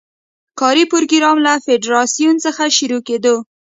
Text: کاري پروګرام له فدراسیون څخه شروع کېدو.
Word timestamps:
کاري 0.59 0.83
پروګرام 0.91 1.37
له 1.45 1.53
فدراسیون 1.65 2.35
څخه 2.45 2.63
شروع 2.77 3.01
کېدو. 3.07 3.35